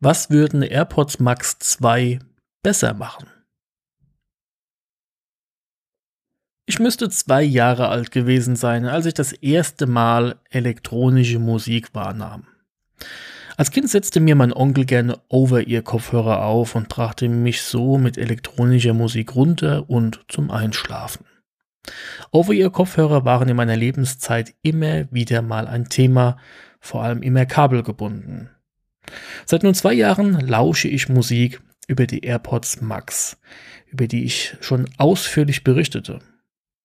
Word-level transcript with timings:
Was 0.00 0.30
würden 0.30 0.62
AirPods 0.62 1.18
Max 1.18 1.58
2 1.58 2.20
besser 2.62 2.94
machen? 2.94 3.26
Ich 6.66 6.78
müsste 6.78 7.10
zwei 7.10 7.42
Jahre 7.42 7.88
alt 7.88 8.12
gewesen 8.12 8.54
sein, 8.54 8.84
als 8.84 9.06
ich 9.06 9.14
das 9.14 9.32
erste 9.32 9.88
Mal 9.88 10.36
elektronische 10.50 11.40
Musik 11.40 11.94
wahrnahm. 11.94 12.46
Als 13.56 13.72
Kind 13.72 13.90
setzte 13.90 14.20
mir 14.20 14.36
mein 14.36 14.52
Onkel 14.52 14.84
gerne 14.84 15.18
Over-Ear-Kopfhörer 15.30 16.44
auf 16.44 16.76
und 16.76 16.88
brachte 16.88 17.28
mich 17.28 17.62
so 17.62 17.98
mit 17.98 18.18
elektronischer 18.18 18.94
Musik 18.94 19.34
runter 19.34 19.90
und 19.90 20.24
zum 20.28 20.52
Einschlafen. 20.52 21.26
Over-Ear-Kopfhörer 22.30 23.24
waren 23.24 23.48
in 23.48 23.56
meiner 23.56 23.76
Lebenszeit 23.76 24.54
immer 24.62 25.10
wieder 25.10 25.42
mal 25.42 25.66
ein 25.66 25.88
Thema, 25.88 26.36
vor 26.78 27.02
allem 27.02 27.22
immer 27.22 27.46
kabelgebunden. 27.46 28.50
Seit 29.46 29.62
nun 29.62 29.74
zwei 29.74 29.92
Jahren 29.92 30.40
lausche 30.40 30.88
ich 30.88 31.08
Musik 31.08 31.60
über 31.86 32.06
die 32.06 32.20
AirPods 32.20 32.80
Max, 32.80 33.38
über 33.86 34.06
die 34.06 34.24
ich 34.24 34.56
schon 34.60 34.88
ausführlich 34.98 35.64
berichtete. 35.64 36.20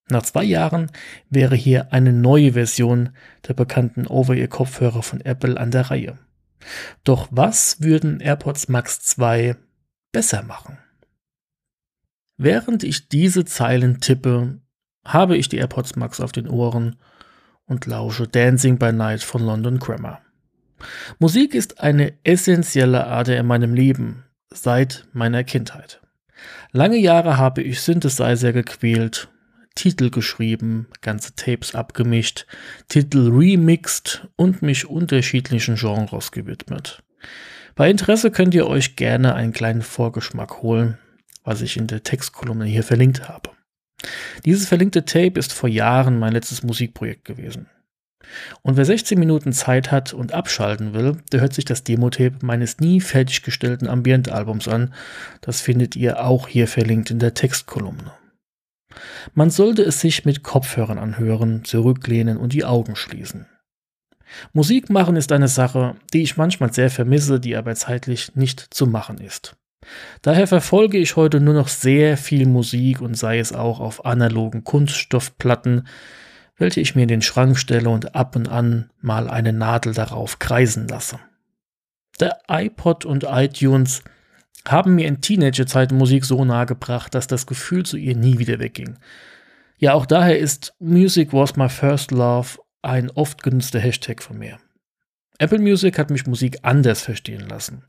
Nach 0.09 0.23
zwei 0.23 0.43
Jahren 0.43 0.91
wäre 1.29 1.55
hier 1.55 1.93
eine 1.93 2.13
neue 2.13 2.53
Version 2.53 3.09
der 3.47 3.53
bekannten 3.53 4.07
Over-Ear-Kopfhörer 4.07 5.03
von 5.03 5.21
Apple 5.21 5.59
an 5.59 5.71
der 5.71 5.91
Reihe. 5.91 6.17
Doch 7.03 7.27
was 7.31 7.81
würden 7.81 8.19
AirPods 8.19 8.69
Max 8.69 9.01
2 9.01 9.55
besser 10.11 10.43
machen? 10.43 10.77
Während 12.37 12.83
ich 12.83 13.09
diese 13.09 13.45
Zeilen 13.45 13.99
tippe, 13.99 14.59
habe 15.05 15.37
ich 15.37 15.49
die 15.49 15.57
AirPods 15.57 15.95
Max 15.95 16.19
auf 16.19 16.31
den 16.31 16.47
Ohren 16.47 16.97
und 17.65 17.85
lausche 17.85 18.27
Dancing 18.27 18.77
by 18.77 18.91
Night 18.91 19.23
von 19.23 19.45
London 19.45 19.79
Grammar. 19.79 20.22
Musik 21.19 21.55
ist 21.55 21.79
eine 21.79 22.13
essentielle 22.23 23.07
Ader 23.07 23.37
in 23.37 23.45
meinem 23.45 23.73
Leben 23.73 24.23
seit 24.49 25.07
meiner 25.13 25.43
Kindheit. 25.43 26.01
Lange 26.71 26.97
Jahre 26.97 27.37
habe 27.37 27.61
ich 27.61 27.81
Synthesizer 27.81 28.53
gequält, 28.53 29.29
Titel 29.75 30.09
geschrieben, 30.09 30.87
ganze 31.01 31.35
Tapes 31.35 31.73
abgemischt, 31.73 32.45
Titel 32.87 33.31
remixed 33.31 34.27
und 34.35 34.61
mich 34.61 34.87
unterschiedlichen 34.87 35.75
Genres 35.75 36.31
gewidmet. 36.31 37.03
Bei 37.75 37.89
Interesse 37.89 38.29
könnt 38.29 38.53
ihr 38.53 38.67
euch 38.67 38.95
gerne 38.95 39.33
einen 39.33 39.53
kleinen 39.53 39.81
Vorgeschmack 39.81 40.61
holen, 40.61 40.99
was 41.43 41.61
ich 41.61 41.77
in 41.77 41.87
der 41.87 42.03
Textkolumne 42.03 42.65
hier 42.65 42.83
verlinkt 42.83 43.27
habe. 43.27 43.49
Dieses 44.45 44.67
verlinkte 44.67 45.05
Tape 45.05 45.39
ist 45.39 45.53
vor 45.53 45.69
Jahren 45.69 46.19
mein 46.19 46.33
letztes 46.33 46.61
Musikprojekt 46.61 47.25
gewesen. 47.25 47.67
Und 48.61 48.77
wer 48.77 48.85
16 48.85 49.19
Minuten 49.19 49.53
Zeit 49.53 49.91
hat 49.91 50.13
und 50.13 50.33
abschalten 50.33 50.93
will, 50.93 51.17
der 51.31 51.41
hört 51.41 51.53
sich 51.53 51.65
das 51.65 51.83
Demo-Tape 51.83 52.37
meines 52.41 52.79
nie 52.79 53.01
fertiggestellten 53.01 53.87
Ambient-Albums 53.87 54.67
an. 54.67 54.93
Das 55.41 55.61
findet 55.61 55.95
ihr 55.95 56.25
auch 56.25 56.47
hier 56.47 56.67
verlinkt 56.67 57.11
in 57.11 57.19
der 57.19 57.33
Textkolumne. 57.33 58.11
Man 59.33 59.49
sollte 59.49 59.81
es 59.83 59.99
sich 59.99 60.25
mit 60.25 60.43
Kopfhörern 60.43 60.99
anhören, 60.99 61.63
zurücklehnen 61.63 62.37
und 62.37 62.53
die 62.53 62.65
Augen 62.65 62.95
schließen. 62.95 63.47
Musik 64.51 64.89
machen 64.89 65.15
ist 65.15 65.31
eine 65.31 65.47
Sache, 65.47 65.95
die 66.13 66.23
ich 66.23 66.37
manchmal 66.37 66.73
sehr 66.73 66.89
vermisse, 66.89 67.39
die 67.39 67.55
aber 67.55 67.75
zeitlich 67.75 68.35
nicht 68.35 68.73
zu 68.73 68.87
machen 68.87 69.19
ist. 69.19 69.55
Daher 70.21 70.47
verfolge 70.47 70.97
ich 70.97 71.15
heute 71.15 71.39
nur 71.39 71.53
noch 71.53 71.67
sehr 71.67 72.17
viel 72.17 72.47
Musik 72.47 73.01
und 73.01 73.15
sei 73.15 73.39
es 73.39 73.53
auch 73.53 73.79
auf 73.79 74.05
analogen 74.05 74.63
Kunststoffplatten, 74.63 75.87
welche 76.57 76.81
ich 76.81 76.95
mir 76.95 77.03
in 77.03 77.07
den 77.07 77.21
Schrank 77.21 77.57
stelle 77.57 77.89
und 77.89 78.15
ab 78.15 78.35
und 78.35 78.47
an 78.47 78.89
mal 79.01 79.29
eine 79.29 79.53
Nadel 79.53 79.93
darauf 79.93 80.39
kreisen 80.39 80.87
lasse. 80.87 81.19
Der 82.19 82.39
iPod 82.47 83.05
und 83.05 83.25
iTunes 83.27 84.03
haben 84.67 84.95
mir 84.95 85.07
in 85.07 85.21
Teenagerzeiten 85.21 85.97
Musik 85.97 86.25
so 86.25 86.45
nahe 86.45 86.65
gebracht, 86.65 87.15
dass 87.15 87.27
das 87.27 87.47
Gefühl 87.47 87.85
zu 87.85 87.97
ihr 87.97 88.15
nie 88.15 88.39
wieder 88.39 88.59
wegging. 88.59 88.97
Ja, 89.77 89.93
auch 89.93 90.05
daher 90.05 90.37
ist 90.37 90.73
Music 90.79 91.33
was 91.33 91.55
my 91.55 91.67
first 91.67 92.11
love 92.11 92.59
ein 92.81 93.09
oft 93.09 93.43
genutzter 93.43 93.79
Hashtag 93.79 94.21
von 94.21 94.37
mir. 94.37 94.57
Apple 95.39 95.59
Music 95.59 95.97
hat 95.97 96.09
mich 96.09 96.27
Musik 96.27 96.59
anders 96.61 97.01
verstehen 97.01 97.47
lassen. 97.47 97.83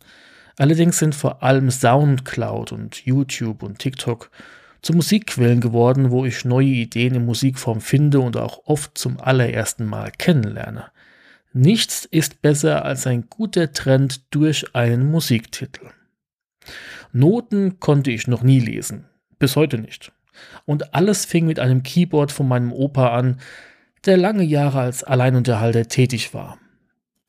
Allerdings 0.56 0.98
sind 0.98 1.14
vor 1.14 1.42
allem 1.42 1.70
Soundcloud 1.70 2.72
und 2.72 3.04
YouTube 3.04 3.62
und 3.62 3.78
TikTok 3.78 4.30
zu 4.84 4.92
Musikquellen 4.92 5.62
geworden, 5.62 6.10
wo 6.10 6.26
ich 6.26 6.44
neue 6.44 6.66
Ideen 6.66 7.14
in 7.14 7.24
Musikform 7.24 7.80
finde 7.80 8.20
und 8.20 8.36
auch 8.36 8.60
oft 8.66 8.98
zum 8.98 9.18
allerersten 9.18 9.86
Mal 9.86 10.10
kennenlerne. 10.10 10.90
Nichts 11.54 12.04
ist 12.04 12.42
besser 12.42 12.84
als 12.84 13.06
ein 13.06 13.30
guter 13.30 13.72
Trend 13.72 14.22
durch 14.34 14.74
einen 14.74 15.10
Musiktitel. 15.10 15.86
Noten 17.12 17.80
konnte 17.80 18.10
ich 18.10 18.26
noch 18.26 18.42
nie 18.42 18.60
lesen, 18.60 19.06
bis 19.38 19.56
heute 19.56 19.78
nicht. 19.78 20.12
Und 20.66 20.94
alles 20.94 21.24
fing 21.24 21.46
mit 21.46 21.60
einem 21.60 21.82
Keyboard 21.82 22.30
von 22.30 22.46
meinem 22.46 22.72
Opa 22.72 23.16
an, 23.16 23.40
der 24.04 24.18
lange 24.18 24.42
Jahre 24.42 24.80
als 24.80 25.02
Alleinunterhalter 25.02 25.88
tätig 25.88 26.34
war. 26.34 26.58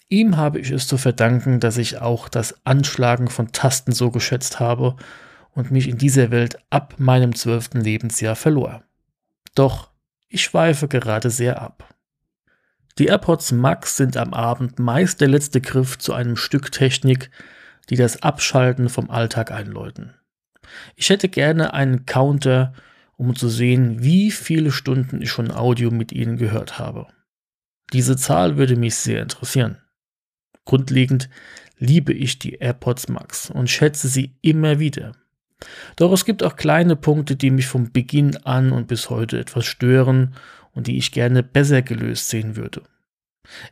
Ihm 0.09 0.35
habe 0.35 0.59
ich 0.59 0.71
es 0.71 0.87
zu 0.87 0.97
verdanken, 0.97 1.61
dass 1.61 1.77
ich 1.77 2.01
auch 2.01 2.27
das 2.27 2.65
Anschlagen 2.65 3.29
von 3.29 3.53
Tasten 3.53 3.93
so 3.93 4.11
geschätzt 4.11 4.59
habe 4.59 4.97
und 5.55 5.71
mich 5.71 5.87
in 5.87 5.97
dieser 5.97 6.29
Welt 6.29 6.59
ab 6.69 6.95
meinem 6.97 7.33
zwölften 7.33 7.81
Lebensjahr 7.81 8.35
verlor. 8.35 8.83
Doch 9.55 9.89
ich 10.27 10.43
schweife 10.43 10.87
gerade 10.87 11.29
sehr 11.31 11.61
ab. 11.61 11.95
Die 12.97 13.07
AirPods 13.07 13.51
Max 13.51 13.97
sind 13.97 14.15
am 14.17 14.33
Abend 14.33 14.79
meist 14.79 15.21
der 15.21 15.27
letzte 15.27 15.61
Griff 15.61 15.97
zu 15.97 16.13
einem 16.13 16.35
Stück 16.35 16.71
Technik, 16.71 17.31
die 17.89 17.95
das 17.95 18.21
Abschalten 18.21 18.89
vom 18.89 19.09
Alltag 19.09 19.51
einläuten. 19.51 20.13
Ich 20.95 21.09
hätte 21.09 21.29
gerne 21.29 21.73
einen 21.73 22.05
Counter, 22.05 22.73
um 23.17 23.35
zu 23.35 23.49
sehen, 23.49 24.03
wie 24.03 24.31
viele 24.31 24.71
Stunden 24.71 25.21
ich 25.21 25.29
schon 25.29 25.51
Audio 25.51 25.89
mit 25.91 26.11
ihnen 26.11 26.37
gehört 26.37 26.79
habe. 26.79 27.07
Diese 27.93 28.17
Zahl 28.17 28.57
würde 28.57 28.75
mich 28.75 28.95
sehr 28.95 29.21
interessieren. 29.21 29.77
Grundlegend 30.65 31.29
liebe 31.77 32.13
ich 32.13 32.39
die 32.39 32.55
AirPods 32.55 33.07
Max 33.09 33.49
und 33.49 33.69
schätze 33.69 34.07
sie 34.07 34.37
immer 34.41 34.79
wieder. 34.79 35.13
Doch 35.95 36.11
es 36.11 36.25
gibt 36.25 36.43
auch 36.43 36.55
kleine 36.55 36.95
Punkte, 36.95 37.35
die 37.35 37.51
mich 37.51 37.67
vom 37.67 37.91
Beginn 37.91 38.37
an 38.45 38.71
und 38.71 38.87
bis 38.87 39.09
heute 39.09 39.39
etwas 39.39 39.65
stören 39.65 40.35
und 40.73 40.87
die 40.87 40.97
ich 40.97 41.11
gerne 41.11 41.43
besser 41.43 41.81
gelöst 41.81 42.29
sehen 42.29 42.55
würde. 42.55 42.83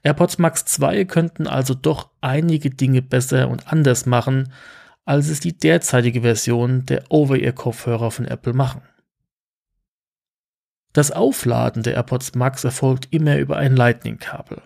AirPods 0.03 0.37
Max 0.37 0.65
2 0.65 1.05
könnten 1.05 1.47
also 1.47 1.73
doch 1.73 2.09
einige 2.21 2.69
Dinge 2.69 3.01
besser 3.01 3.49
und 3.49 3.71
anders 3.71 4.05
machen, 4.05 4.53
als 5.05 5.27
es 5.27 5.39
die 5.39 5.57
derzeitige 5.57 6.21
Version 6.21 6.85
der 6.85 7.03
Over-Ear-Kopfhörer 7.09 8.11
von 8.11 8.25
Apple 8.25 8.53
machen. 8.53 8.81
Das 10.93 11.11
Aufladen 11.11 11.83
der 11.83 11.95
AirPods 11.95 12.35
Max 12.35 12.63
erfolgt 12.63 13.07
immer 13.11 13.37
über 13.37 13.57
ein 13.57 13.75
Lightning-Kabel. 13.75 14.61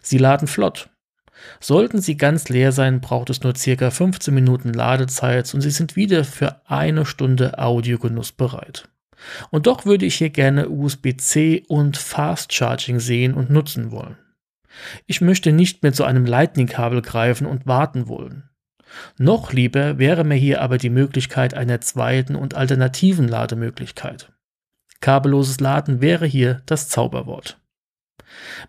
Sie 0.00 0.18
laden 0.18 0.46
flott, 0.46 0.90
Sollten 1.60 2.00
sie 2.00 2.16
ganz 2.16 2.48
leer 2.48 2.72
sein, 2.72 3.00
braucht 3.00 3.30
es 3.30 3.42
nur 3.42 3.54
circa 3.54 3.90
15 3.90 4.34
Minuten 4.34 4.72
Ladezeit 4.72 5.52
und 5.54 5.60
sie 5.60 5.70
sind 5.70 5.96
wieder 5.96 6.24
für 6.24 6.60
eine 6.66 7.06
Stunde 7.06 7.58
Audiogenuss 7.58 8.32
bereit. 8.32 8.88
Und 9.50 9.66
doch 9.66 9.86
würde 9.86 10.06
ich 10.06 10.16
hier 10.16 10.30
gerne 10.30 10.68
USB-C 10.68 11.64
und 11.68 11.96
Fast 11.96 12.52
Charging 12.52 13.00
sehen 13.00 13.34
und 13.34 13.50
nutzen 13.50 13.90
wollen. 13.90 14.16
Ich 15.06 15.20
möchte 15.20 15.52
nicht 15.52 15.82
mehr 15.82 15.92
zu 15.92 16.04
einem 16.04 16.26
Lightning-Kabel 16.26 17.02
greifen 17.02 17.46
und 17.46 17.66
warten 17.66 18.08
wollen. 18.08 18.50
Noch 19.18 19.52
lieber 19.52 19.98
wäre 19.98 20.24
mir 20.24 20.36
hier 20.36 20.60
aber 20.60 20.78
die 20.78 20.90
Möglichkeit 20.90 21.54
einer 21.54 21.80
zweiten 21.80 22.36
und 22.36 22.54
alternativen 22.54 23.26
Lademöglichkeit. 23.26 24.32
Kabelloses 25.00 25.60
Laden 25.60 26.00
wäre 26.00 26.26
hier 26.26 26.62
das 26.66 26.88
Zauberwort. 26.88 27.58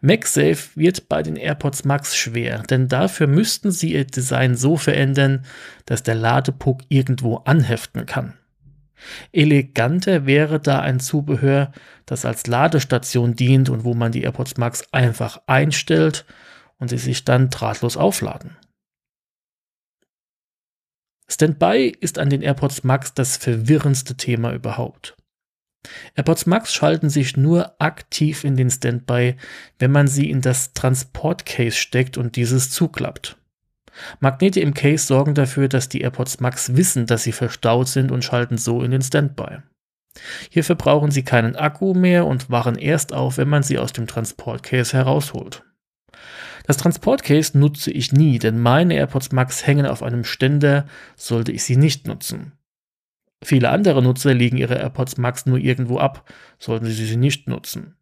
MagSafe 0.01 0.69
wird 0.75 1.09
bei 1.09 1.23
den 1.23 1.35
AirPods 1.35 1.85
Max 1.85 2.15
schwer, 2.15 2.63
denn 2.63 2.87
dafür 2.87 3.27
müssten 3.27 3.71
sie 3.71 3.93
ihr 3.93 4.05
Design 4.05 4.55
so 4.55 4.77
verändern, 4.77 5.45
dass 5.85 6.03
der 6.03 6.15
Ladepuck 6.15 6.81
irgendwo 6.89 7.37
anheften 7.37 8.05
kann. 8.05 8.33
Eleganter 9.31 10.25
wäre 10.25 10.59
da 10.59 10.79
ein 10.79 10.99
Zubehör, 10.99 11.71
das 12.05 12.25
als 12.25 12.47
Ladestation 12.47 13.35
dient 13.35 13.69
und 13.69 13.83
wo 13.83 13.93
man 13.93 14.11
die 14.11 14.23
AirPods 14.23 14.57
Max 14.57 14.91
einfach 14.91 15.41
einstellt 15.47 16.25
und 16.77 16.89
sie 16.89 16.97
sich 16.97 17.23
dann 17.23 17.49
drahtlos 17.49 17.97
aufladen. 17.97 18.57
Standby 21.29 21.95
ist 21.99 22.19
an 22.19 22.29
den 22.29 22.41
AirPods 22.41 22.83
Max 22.83 23.13
das 23.13 23.37
verwirrendste 23.37 24.15
Thema 24.15 24.53
überhaupt. 24.53 25.17
AirPods 26.15 26.45
Max 26.45 26.73
schalten 26.73 27.09
sich 27.09 27.37
nur 27.37 27.75
aktiv 27.79 28.43
in 28.43 28.55
den 28.55 28.69
Standby, 28.69 29.35
wenn 29.79 29.91
man 29.91 30.07
sie 30.07 30.29
in 30.29 30.41
das 30.41 30.73
Transportcase 30.73 31.75
steckt 31.75 32.17
und 32.17 32.35
dieses 32.35 32.71
zuklappt. 32.71 33.37
Magnete 34.19 34.59
im 34.59 34.73
Case 34.73 35.05
sorgen 35.05 35.33
dafür, 35.33 35.67
dass 35.69 35.89
die 35.89 36.01
AirPods 36.01 36.39
Max 36.39 36.75
wissen, 36.75 37.05
dass 37.05 37.23
sie 37.23 37.31
verstaut 37.31 37.87
sind 37.87 38.11
und 38.11 38.23
schalten 38.23 38.57
so 38.57 38.83
in 38.83 38.91
den 38.91 39.01
Standby. 39.01 39.59
Hierfür 40.49 40.75
brauchen 40.75 41.11
sie 41.11 41.23
keinen 41.23 41.55
Akku 41.55 41.93
mehr 41.93 42.25
und 42.25 42.49
wachen 42.49 42.75
erst 42.75 43.13
auf, 43.13 43.37
wenn 43.37 43.49
man 43.49 43.63
sie 43.63 43.77
aus 43.77 43.93
dem 43.93 44.07
Transportcase 44.07 44.93
herausholt. 44.93 45.63
Das 46.65 46.77
Transportcase 46.77 47.57
nutze 47.57 47.91
ich 47.91 48.11
nie, 48.11 48.39
denn 48.39 48.59
meine 48.59 48.95
AirPods 48.95 49.31
Max 49.31 49.65
hängen 49.65 49.85
auf 49.85 50.03
einem 50.03 50.23
Ständer, 50.23 50.85
sollte 51.15 51.51
ich 51.51 51.63
sie 51.63 51.77
nicht 51.77 52.07
nutzen. 52.07 52.56
Viele 53.43 53.69
andere 53.69 54.01
Nutzer 54.01 54.33
legen 54.33 54.57
ihre 54.57 54.75
AirPods 54.75 55.17
Max 55.17 55.45
nur 55.45 55.57
irgendwo 55.57 55.99
ab, 55.99 56.31
sollten 56.59 56.85
sie 56.85 57.05
sie 57.05 57.17
nicht 57.17 57.47
nutzen. 57.47 57.95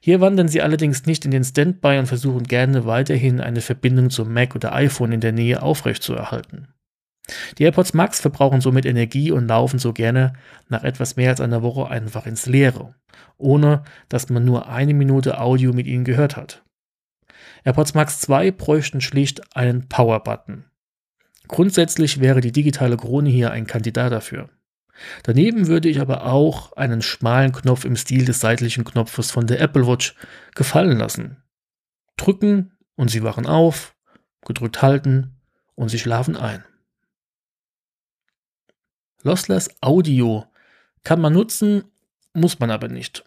Hier 0.00 0.20
wandern 0.20 0.48
sie 0.48 0.62
allerdings 0.62 1.06
nicht 1.06 1.24
in 1.24 1.30
den 1.30 1.44
Standby 1.44 1.98
und 1.98 2.06
versuchen 2.06 2.44
gerne 2.44 2.86
weiterhin 2.86 3.40
eine 3.40 3.60
Verbindung 3.60 4.10
zum 4.10 4.32
Mac 4.32 4.54
oder 4.54 4.74
iPhone 4.74 5.12
in 5.12 5.20
der 5.20 5.32
Nähe 5.32 5.62
aufrechtzuerhalten. 5.62 6.68
Die 7.58 7.64
AirPods 7.64 7.94
Max 7.94 8.20
verbrauchen 8.20 8.60
somit 8.60 8.86
Energie 8.86 9.30
und 9.30 9.46
laufen 9.46 9.78
so 9.78 9.92
gerne 9.92 10.32
nach 10.68 10.82
etwas 10.82 11.16
mehr 11.16 11.30
als 11.30 11.40
einer 11.40 11.62
Woche 11.62 11.88
einfach 11.88 12.26
ins 12.26 12.46
Leere, 12.46 12.94
ohne 13.36 13.84
dass 14.08 14.28
man 14.30 14.44
nur 14.44 14.68
eine 14.68 14.94
Minute 14.94 15.40
Audio 15.40 15.72
mit 15.72 15.86
ihnen 15.86 16.04
gehört 16.04 16.36
hat. 16.36 16.64
AirPods 17.64 17.94
Max 17.94 18.20
2 18.20 18.50
bräuchten 18.50 19.00
schlicht 19.00 19.56
einen 19.56 19.88
Power-Button. 19.88 20.64
Grundsätzlich 21.46 22.20
wäre 22.20 22.40
die 22.40 22.52
digitale 22.52 22.96
Krone 22.96 23.28
hier 23.28 23.50
ein 23.50 23.66
Kandidat 23.66 24.12
dafür. 24.12 24.48
Daneben 25.22 25.66
würde 25.66 25.88
ich 25.88 26.00
aber 26.00 26.26
auch 26.26 26.72
einen 26.72 27.02
schmalen 27.02 27.52
Knopf 27.52 27.84
im 27.84 27.96
Stil 27.96 28.24
des 28.24 28.40
seitlichen 28.40 28.84
Knopfes 28.84 29.30
von 29.30 29.46
der 29.46 29.60
Apple 29.60 29.86
Watch 29.86 30.14
gefallen 30.54 30.98
lassen. 30.98 31.42
Drücken 32.16 32.72
und 32.96 33.08
sie 33.08 33.22
wachen 33.22 33.46
auf, 33.46 33.94
gedrückt 34.44 34.82
halten 34.82 35.36
und 35.74 35.88
sie 35.88 35.98
schlafen 35.98 36.36
ein. 36.36 36.64
Lossless 39.22 39.70
Audio 39.80 40.46
kann 41.04 41.20
man 41.20 41.32
nutzen, 41.32 41.84
muss 42.32 42.58
man 42.58 42.70
aber 42.70 42.88
nicht. 42.88 43.24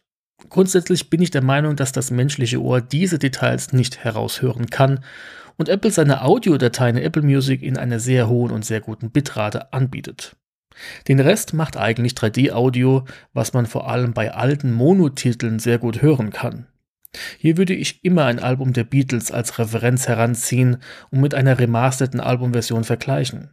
Grundsätzlich 0.49 1.09
bin 1.09 1.21
ich 1.21 1.31
der 1.31 1.43
Meinung, 1.43 1.75
dass 1.75 1.91
das 1.91 2.11
menschliche 2.11 2.61
Ohr 2.61 2.81
diese 2.81 3.19
Details 3.19 3.73
nicht 3.73 4.03
heraushören 4.03 4.69
kann 4.69 5.03
und 5.57 5.69
Apple 5.69 5.91
seine 5.91 6.23
Audiodateien 6.23 6.97
Apple 6.97 7.21
Music 7.21 7.61
in 7.61 7.77
einer 7.77 7.99
sehr 7.99 8.27
hohen 8.27 8.51
und 8.51 8.65
sehr 8.65 8.81
guten 8.81 9.11
Bitrate 9.11 9.71
anbietet. 9.71 10.35
Den 11.07 11.19
Rest 11.19 11.53
macht 11.53 11.77
eigentlich 11.77 12.13
3D-Audio, 12.13 13.05
was 13.33 13.53
man 13.53 13.65
vor 13.65 13.89
allem 13.89 14.13
bei 14.13 14.33
alten 14.33 14.73
Monotiteln 14.73 15.59
sehr 15.59 15.77
gut 15.77 16.01
hören 16.01 16.31
kann. 16.31 16.67
Hier 17.37 17.57
würde 17.57 17.73
ich 17.73 18.03
immer 18.03 18.25
ein 18.25 18.39
Album 18.39 18.73
der 18.73 18.83
Beatles 18.83 19.31
als 19.31 19.59
Referenz 19.59 20.07
heranziehen 20.07 20.77
und 21.11 21.21
mit 21.21 21.35
einer 21.35 21.59
remasterten 21.59 22.19
Albumversion 22.19 22.83
vergleichen. 22.83 23.51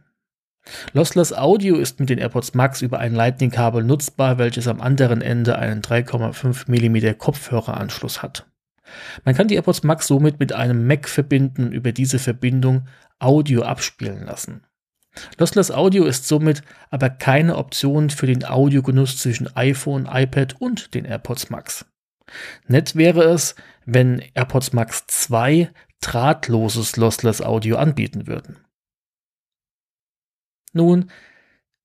Lossless 0.93 1.33
Audio 1.33 1.77
ist 1.77 1.99
mit 1.99 2.09
den 2.09 2.19
AirPods 2.19 2.53
Max 2.53 2.81
über 2.81 2.99
ein 2.99 3.15
Lightning-Kabel 3.15 3.83
nutzbar, 3.83 4.37
welches 4.37 4.67
am 4.67 4.81
anderen 4.81 5.21
Ende 5.21 5.57
einen 5.57 5.81
3,5 5.81 6.69
mm 6.69 7.17
Kopfhöreranschluss 7.17 8.21
hat. 8.21 8.45
Man 9.25 9.35
kann 9.35 9.47
die 9.47 9.55
AirPods 9.55 9.83
Max 9.83 10.07
somit 10.07 10.39
mit 10.39 10.53
einem 10.53 10.85
Mac 10.85 11.07
verbinden 11.07 11.65
und 11.67 11.71
über 11.71 11.91
diese 11.91 12.19
Verbindung 12.19 12.87
Audio 13.19 13.63
abspielen 13.63 14.25
lassen. 14.25 14.63
Lossless 15.37 15.71
Audio 15.71 16.05
ist 16.05 16.27
somit 16.27 16.63
aber 16.89 17.09
keine 17.09 17.57
Option 17.57 18.09
für 18.09 18.27
den 18.27 18.45
Audiogenuss 18.45 19.17
zwischen 19.17 19.53
iPhone, 19.55 20.07
iPad 20.11 20.55
und 20.59 20.93
den 20.93 21.05
AirPods 21.05 21.49
Max. 21.49 21.85
Nett 22.67 22.95
wäre 22.95 23.23
es, 23.23 23.55
wenn 23.85 24.23
AirPods 24.33 24.73
Max 24.73 25.05
2 25.07 25.71
drahtloses 25.99 26.95
Lossless 26.97 27.41
Audio 27.41 27.77
anbieten 27.77 28.27
würden. 28.27 28.57
Nun, 30.73 31.11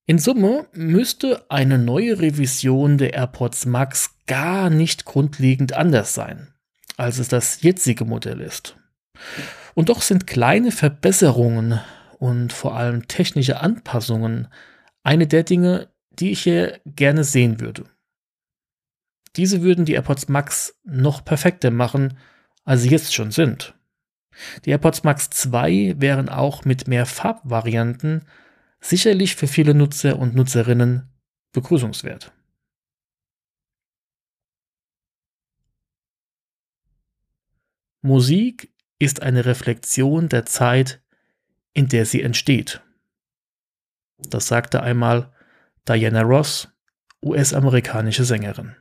in 0.06 0.18
Summe 0.18 0.68
müsste 0.72 1.50
eine 1.50 1.78
neue 1.78 2.20
Revision 2.20 2.96
der 2.96 3.14
AirPods 3.14 3.66
Max 3.66 4.14
gar 4.26 4.70
nicht 4.70 5.04
grundlegend 5.04 5.72
anders 5.72 6.14
sein, 6.14 6.54
als 6.96 7.18
es 7.18 7.26
das 7.26 7.62
jetzige 7.62 8.04
Modell 8.04 8.40
ist. 8.40 8.76
Und 9.74 9.88
doch 9.88 10.02
sind 10.02 10.28
kleine 10.28 10.70
Verbesserungen 10.70 11.80
und 12.18 12.52
vor 12.52 12.76
allem 12.76 13.08
technische 13.08 13.60
Anpassungen 13.60 14.48
eine 15.02 15.26
der 15.26 15.42
Dinge, 15.42 15.88
die 16.10 16.30
ich 16.30 16.42
hier 16.42 16.80
gerne 16.86 17.24
sehen 17.24 17.60
würde. 17.60 17.84
Diese 19.36 19.62
würden 19.62 19.84
die 19.84 19.92
AirPods 19.92 20.28
Max 20.28 20.80
noch 20.84 21.24
perfekter 21.24 21.70
machen, 21.70 22.18
als 22.64 22.82
sie 22.82 22.90
jetzt 22.90 23.14
schon 23.14 23.30
sind. 23.30 23.74
Die 24.64 24.70
AirPods 24.70 25.04
Max 25.04 25.28
2 25.30 25.96
wären 25.98 26.28
auch 26.28 26.64
mit 26.64 26.88
mehr 26.88 27.06
Farbvarianten 27.06 28.24
sicherlich 28.80 29.36
für 29.36 29.46
viele 29.46 29.74
Nutzer 29.74 30.18
und 30.18 30.34
Nutzerinnen 30.34 31.10
begrüßungswert. 31.52 32.32
Musik 38.02 38.72
ist 38.98 39.22
eine 39.22 39.44
Reflexion 39.44 40.28
der 40.28 40.46
Zeit, 40.46 41.02
in 41.76 41.88
der 41.88 42.06
sie 42.06 42.22
entsteht. 42.22 42.80
Das 44.16 44.48
sagte 44.48 44.82
einmal 44.82 45.30
Diana 45.86 46.22
Ross, 46.22 46.68
US-amerikanische 47.22 48.24
Sängerin. 48.24 48.74